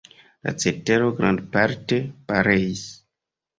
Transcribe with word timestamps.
La 0.47 0.53
cetero 0.63 1.11
grandparte 1.19 2.01
pereis. 2.33 2.85